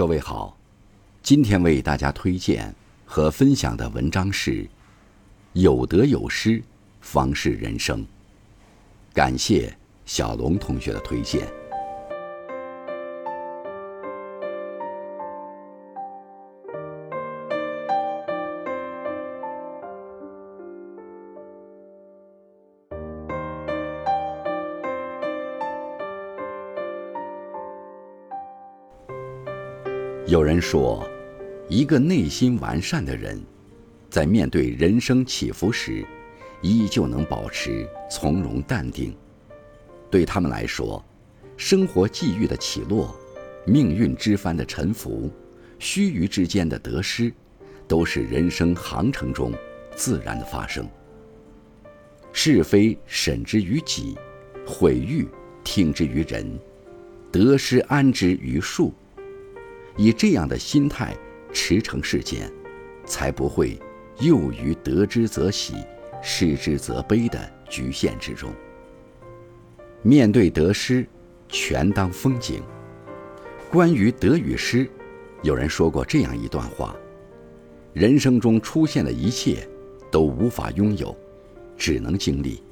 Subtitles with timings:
[0.00, 0.56] 各位好，
[1.22, 4.64] 今天为大家推荐和分享的文章是
[5.52, 6.62] 《有得有失，
[7.02, 8.00] 方是人生》。
[9.12, 9.76] 感谢
[10.06, 11.46] 小龙同学的推荐。
[30.30, 31.04] 有人说，
[31.68, 33.42] 一个内心完善的人，
[34.08, 36.06] 在面对人生起伏时，
[36.62, 39.12] 依旧能保持从容淡定。
[40.08, 41.04] 对他们来说，
[41.56, 43.12] 生活际遇的起落，
[43.64, 45.28] 命运之帆的沉浮，
[45.80, 47.32] 须臾之间的得失，
[47.88, 49.52] 都是人生航程中
[49.96, 50.88] 自然的发生。
[52.32, 54.16] 是非审之于己，
[54.64, 55.26] 毁誉
[55.64, 56.56] 听之于人，
[57.32, 58.94] 得失安之于数。
[60.00, 61.14] 以这样的心态
[61.52, 62.50] 驰骋世间，
[63.04, 63.78] 才不会
[64.20, 65.74] 囿于得之则喜，
[66.22, 68.50] 失之则悲的局限之中。
[70.00, 71.06] 面对得失，
[71.50, 72.62] 全当风景。
[73.70, 74.88] 关于得与失，
[75.42, 76.96] 有人说过这样一段话：
[77.92, 79.68] 人生中出现的一切，
[80.10, 81.14] 都无法拥有，
[81.76, 82.62] 只能经历。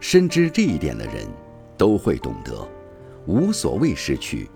[0.00, 1.24] 深知这一点的人，
[1.78, 2.68] 都会懂得，
[3.26, 4.48] 无所谓失去。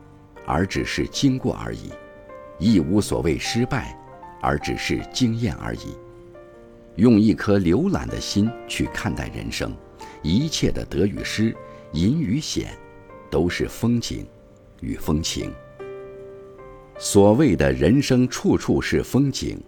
[0.47, 1.91] 而只是经过而已，
[2.59, 3.99] 亦无所谓失败，
[4.41, 5.97] 而只是经验而已。
[6.95, 9.77] 用一颗浏览的心去看待人生，
[10.23, 11.55] 一切的得与失、
[11.93, 12.71] 隐与显，
[13.31, 14.27] 都是风景
[14.81, 15.53] 与风情。
[16.99, 19.61] 所谓的人生处处是风景，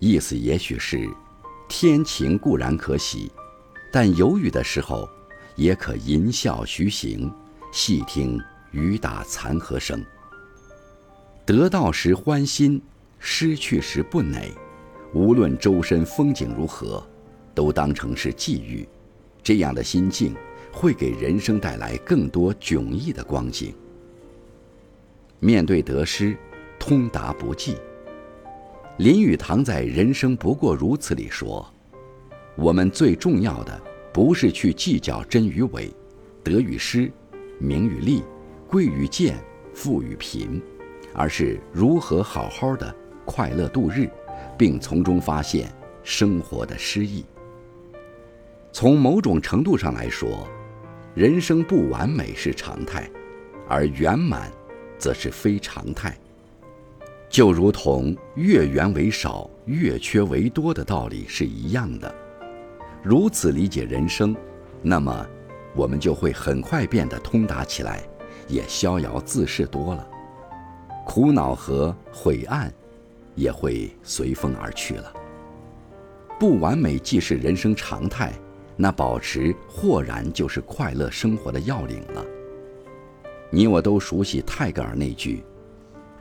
[0.00, 1.08] 意思也许是，
[1.68, 3.30] 天晴固然可喜，
[3.92, 5.08] 但有雨的时候，
[5.54, 7.32] 也可吟啸徐行，
[7.70, 8.40] 细听
[8.72, 10.04] 雨打残荷声。
[11.44, 12.80] 得到时欢心，
[13.18, 14.50] 失去时不馁。
[15.12, 17.04] 无论周身风景如何，
[17.54, 18.88] 都当成是际遇。
[19.42, 20.34] 这样的心境
[20.72, 23.74] 会给人生带来更多迥异的光景。
[25.40, 26.36] 面对得失，
[26.78, 27.76] 通达不计。
[28.98, 31.68] 林语堂在《人生不过如此》里说
[32.54, 35.92] ：“我们最重要的不是去计较真与伪，
[36.44, 37.10] 得与失，
[37.58, 38.22] 名与利，
[38.68, 39.36] 贵与贱，
[39.74, 40.62] 富与贫。”
[41.14, 44.10] 而是如何好好的快乐度日，
[44.56, 47.24] 并从中发现生活的诗意。
[48.72, 50.48] 从某种程度上来说，
[51.14, 53.08] 人生不完美是常态，
[53.68, 54.50] 而圆满，
[54.98, 56.16] 则是非常态。
[57.28, 62.14] 就如同月圆为少，月缺为多的道理是一样的。
[63.02, 64.36] 如此理解人生，
[64.82, 65.26] 那么
[65.74, 68.02] 我们就会很快变得通达起来，
[68.48, 70.08] 也逍遥自适多了。
[71.04, 72.72] 苦恼和晦暗，
[73.34, 75.12] 也会随风而去了。
[76.38, 78.32] 不完美既是人生常态，
[78.76, 82.24] 那保持豁然就是快乐生活的要领了。
[83.50, 85.44] 你我都熟悉泰戈尔那句：“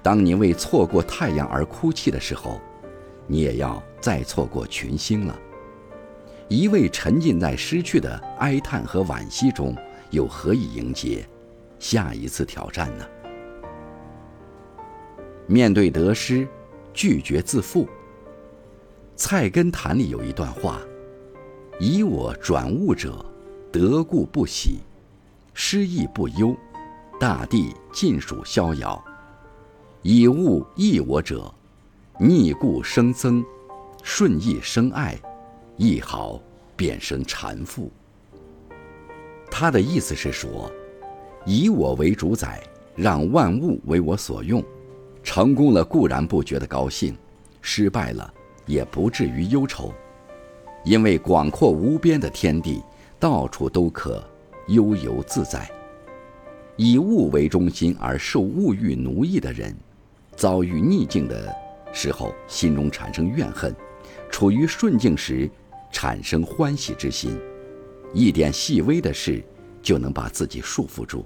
[0.03, 2.59] 当你为错过太阳而哭泣的时候，
[3.25, 5.39] 你也要再错过群星了。”
[6.49, 9.73] 一味沉浸在失去的哀叹和惋惜中，
[10.09, 11.25] 又何以迎接
[11.79, 13.05] 下一次挑战呢？
[15.47, 16.47] 面对得失，
[16.93, 17.85] 拒绝自负。
[19.15, 20.81] 《菜根谭》里有一段话
[21.79, 23.23] ：“以我转物者，
[23.71, 24.79] 得故不喜，
[25.53, 26.55] 失亦不忧，
[27.19, 28.99] 大地尽属逍遥；
[30.01, 31.53] 以物易我者，
[32.19, 33.43] 逆故生增，
[34.01, 35.19] 顺意生爱，
[35.77, 36.41] 一好
[36.75, 37.89] 便生缠缚。”
[39.51, 40.71] 他的意思是说，
[41.45, 42.63] 以我为主宰，
[42.95, 44.63] 让万物为我所用。
[45.33, 47.17] 成功了固然不觉得高兴，
[47.61, 48.33] 失败了
[48.65, 49.93] 也不至于忧愁，
[50.83, 52.83] 因为广阔无边的天地，
[53.17, 54.21] 到处都可
[54.67, 55.71] 悠游自在。
[56.75, 59.73] 以物为中心而受物欲奴役的人，
[60.35, 61.49] 遭遇逆境的
[61.93, 63.71] 时候，心中产生怨恨；
[64.29, 65.49] 处于顺境时，
[65.93, 67.39] 产生欢喜之心。
[68.13, 69.41] 一点细微的事，
[69.81, 71.25] 就能把自己束缚住。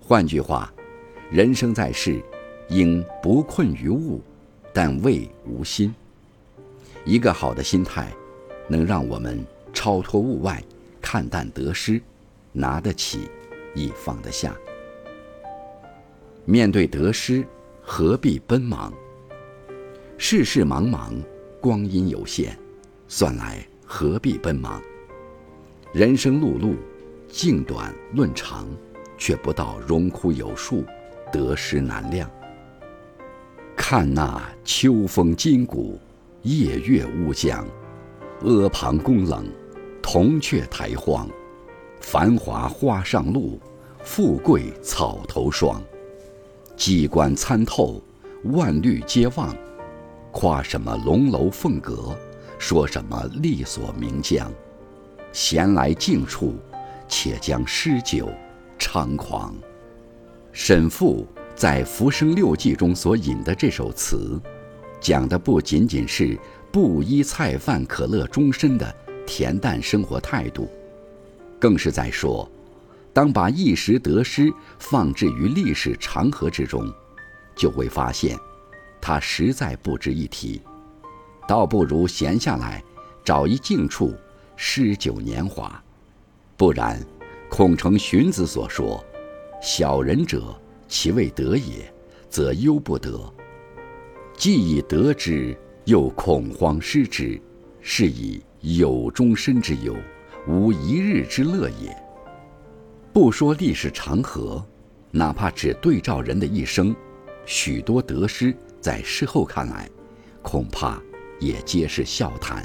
[0.00, 0.72] 换句话，
[1.30, 2.18] 人生在世。
[2.68, 4.20] 应不困于物，
[4.72, 5.94] 但未无心。
[7.04, 8.10] 一个好的心态，
[8.68, 10.62] 能让我们超脱物外，
[11.00, 12.00] 看淡得失，
[12.52, 13.28] 拿得起，
[13.74, 14.54] 亦放得下。
[16.46, 17.46] 面对得失，
[17.82, 18.92] 何必奔忙？
[20.16, 21.12] 世事茫茫，
[21.60, 22.56] 光阴有限，
[23.08, 24.80] 算来何必奔忙？
[25.92, 26.74] 人生碌碌，
[27.28, 28.66] 静短论长，
[29.18, 30.84] 却不到荣枯有数，
[31.30, 32.30] 得失难量。
[33.76, 35.98] 看那秋风金谷，
[36.42, 37.66] 夜月乌江，
[38.40, 39.46] 阿房宫冷，
[40.00, 41.28] 铜雀台荒。
[42.00, 43.60] 繁华花上路，
[44.02, 45.82] 富贵草头霜。
[46.76, 48.00] 机关参透，
[48.44, 49.54] 万虑皆忘。
[50.30, 52.16] 夸什么龙楼凤阁，
[52.58, 54.50] 说什么利索名将。
[55.32, 56.54] 闲来静处，
[57.08, 58.30] 且将诗酒
[58.78, 59.54] 猖狂。
[60.52, 61.26] 沈复
[61.56, 64.40] 在《浮生六记》中所引的这首词，
[65.00, 66.36] 讲的不仅仅是
[66.72, 70.68] 布衣菜饭可乐终身的恬淡生活态度。
[71.60, 72.50] 更是在说，
[73.12, 76.92] 当把一时得失放置于历史长河之中，
[77.54, 78.36] 就会发现，
[79.00, 80.60] 它实在不值一提，
[81.46, 82.82] 倒不如闲下来，
[83.24, 84.12] 找一静处，
[84.56, 85.80] 诗酒年华。
[86.56, 87.00] 不然，
[87.48, 89.02] 孔成荀子所说
[89.62, 90.54] ：“小人者，
[90.94, 91.92] 其未得也，
[92.30, 93.18] 则忧不得；
[94.36, 95.52] 既已得之，
[95.86, 97.36] 又恐慌失之，
[97.80, 99.92] 是以有终身之忧。”
[100.46, 101.92] 无一日之乐也。
[103.12, 104.64] 不说历史长河，
[105.10, 106.94] 哪怕只对照人的一生，
[107.44, 109.90] 许多得失在事后看来，
[110.42, 111.02] 恐怕
[111.40, 112.64] 也皆是笑谈。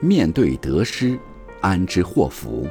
[0.00, 1.16] 面对得失，
[1.60, 2.66] 安之祸福？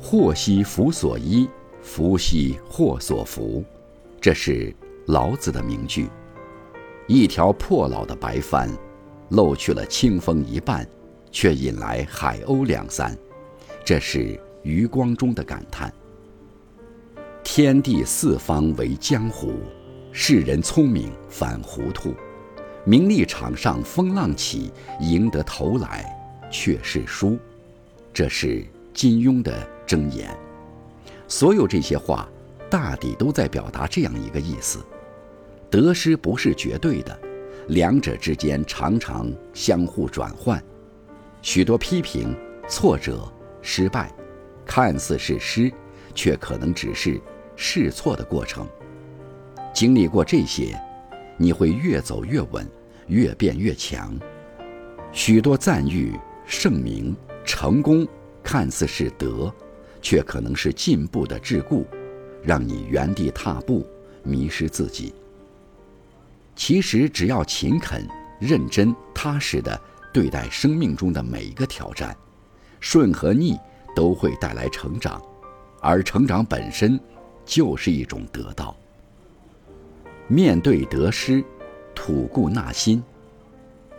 [0.00, 1.48] 祸兮福所依，
[1.86, 3.64] 福兮祸所伏。
[4.20, 4.74] 这是
[5.06, 6.08] 老子的名句。
[7.06, 8.68] 一条破老的白帆，
[9.30, 10.86] 漏去了清风一半。
[11.32, 13.14] 却引来海鸥两三，
[13.84, 15.92] 这是余光中的感叹。
[17.44, 19.52] 天地四方为江湖，
[20.12, 22.14] 世人聪明反糊涂，
[22.86, 26.06] 名利场上风浪起，赢得头来
[26.50, 27.36] 却是输，
[28.14, 30.34] 这是金庸的箴言。
[31.28, 32.28] 所有这些话，
[32.70, 34.78] 大抵都在表达这样一个意思：
[35.70, 37.18] 得失不是绝对的，
[37.68, 40.62] 两者之间常常相互转换。
[41.42, 42.36] 许多批评、
[42.68, 43.26] 挫折、
[43.62, 44.12] 失败，
[44.64, 45.72] 看似是失，
[46.14, 47.20] 却可能只是
[47.54, 48.66] 试错的过程。
[49.74, 50.80] 经历过这些，
[51.36, 52.66] 你会越走越稳，
[53.08, 54.18] 越变越强。
[55.12, 58.06] 许多赞誉、盛名、成功，
[58.42, 59.52] 看似是得，
[60.06, 61.84] 却可能是进步的桎梏，
[62.40, 63.84] 让你原地踏步，
[64.22, 65.12] 迷失自己。
[66.54, 68.06] 其实，只要勤恳、
[68.38, 69.80] 认真、踏实的。
[70.12, 72.16] 对待生命中的每一个挑战，
[72.78, 73.58] 顺和逆
[73.96, 75.20] 都会带来成长，
[75.80, 76.98] 而成长本身
[77.44, 78.76] 就是一种得到。
[80.28, 81.44] 面对得失，
[81.96, 83.02] 吐故纳新。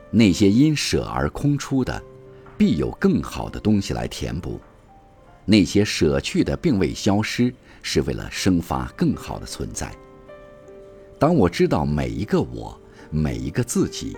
[0.09, 2.01] 那些因舍而空出的，
[2.57, 4.57] 必有更好的东西来填补；
[5.47, 7.51] 那些舍去的并未消失，
[7.81, 9.91] 是为了生发更好的存在。
[11.17, 12.79] 当我知道每一个我，
[13.09, 14.15] 每一个自己。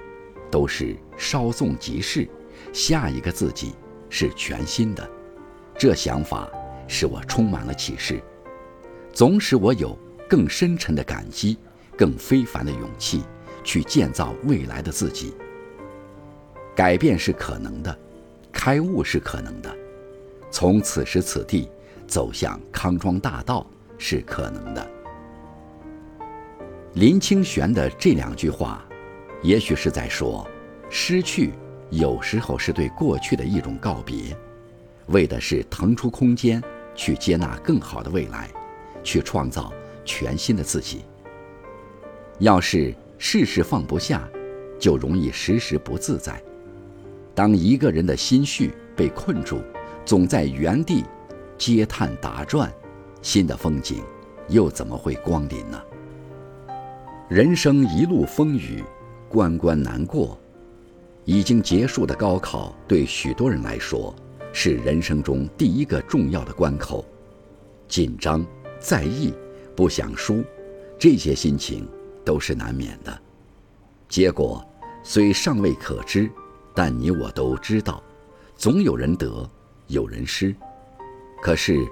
[0.52, 2.28] 都是稍纵即逝，
[2.74, 3.76] 下一个自己
[4.10, 5.08] 是全新的。
[5.78, 6.50] 这想法
[6.88, 8.20] 使我充满了启示，
[9.14, 9.96] 总使我有
[10.28, 11.56] 更深沉的感激，
[11.96, 13.22] 更非凡的勇气，
[13.64, 15.36] 去建造未来的自己。
[16.76, 17.96] 改变是可能的，
[18.52, 19.72] 开悟是可能的，
[20.52, 21.70] 从此时此地
[22.08, 23.66] 走向康庄大道
[23.98, 24.92] 是可能的。
[26.94, 28.86] 林清玄的这两句话。
[29.42, 30.46] 也许是在说，
[30.90, 31.54] 失去
[31.92, 34.36] 有时候是对过去的一种告别，
[35.08, 36.62] 为的是腾出空间
[36.94, 38.50] 去接纳更好的未来，
[39.02, 39.72] 去创造
[40.04, 41.06] 全新的自己。
[42.40, 44.28] 要是事事放不下，
[44.78, 46.44] 就容易时时不自在。
[47.34, 49.62] 当一个人的心绪被困住，
[50.10, 51.04] 总在原地
[51.56, 52.74] 嗟叹打转，
[53.22, 54.04] 新的风景
[54.48, 55.80] 又怎么会光临呢？
[57.30, 58.84] 人生一路风雨。
[59.30, 60.36] 关关难过，
[61.26, 64.12] 已经结束的高考对许多人来说
[64.52, 67.06] 是人生中第一个重要的关口，
[67.88, 68.44] 紧张、
[68.80, 69.32] 在意、
[69.76, 70.44] 不想输，
[70.98, 71.88] 这些心情
[72.26, 73.16] 都是难免的。
[74.08, 74.68] 结果
[75.04, 76.28] 虽尚未可知，
[76.74, 78.02] 但你我都知道，
[78.56, 79.48] 总有人得，
[79.90, 80.56] 有人失。
[81.44, 81.86] 可是，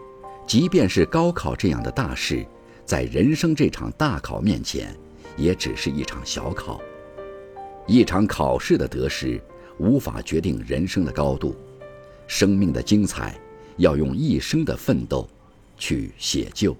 [0.48, 2.46] 即便是高考这样的大事，
[2.86, 4.96] 在人生这场大考面前，
[5.36, 6.80] 也只是一场小考。
[7.86, 9.42] 一场考试的得失，
[9.78, 11.56] 无法决定人生的高度。
[12.28, 13.40] 生命的精彩，
[13.78, 15.28] 要用一生的奋斗
[15.78, 16.76] 去写就。